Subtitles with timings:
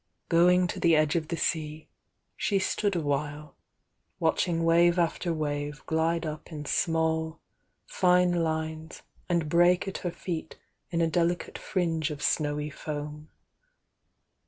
[0.29, 1.87] w going to the edge of the sea,
[2.35, 3.55] she stood awhile,
[4.19, 7.39] watch ing wave after wave glide up in small,
[7.85, 10.57] fine lines and break at her feet
[10.89, 13.29] in a delicate fringe of snowy foam.